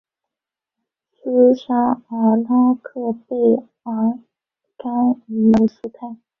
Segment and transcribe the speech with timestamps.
[1.13, 4.17] 斯沙尔拉克贝尔
[4.75, 6.17] 甘伊尔姆斯泰。